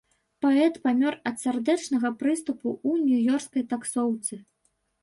Паэт 0.45 0.79
памёр 0.87 1.17
ад 1.31 1.37
сардэчнага 1.43 2.13
прыступу 2.25 2.67
ў 2.89 3.07
нью-ёркскай 3.07 3.63
таксоўцы. 3.77 4.43